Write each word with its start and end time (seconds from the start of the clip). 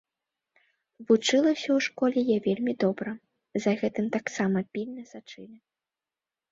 Вучылася 1.11 1.67
ў 1.67 1.79
школе 1.89 2.19
я 2.31 2.37
вельмі 2.47 2.73
добра, 2.85 3.11
за 3.67 3.71
гэтым 3.83 4.05
таксама 4.19 4.59
пільна 4.73 5.03
сачылі. 5.13 5.57